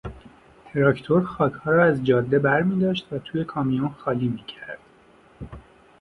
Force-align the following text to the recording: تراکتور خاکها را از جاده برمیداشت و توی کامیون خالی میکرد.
تراکتور 0.73 1.23
خاکها 1.25 1.71
را 1.71 1.85
از 1.85 2.03
جاده 2.03 2.39
برمیداشت 2.39 3.13
و 3.13 3.19
توی 3.19 3.43
کامیون 3.45 3.89
خالی 3.89 4.27
میکرد. 4.27 4.79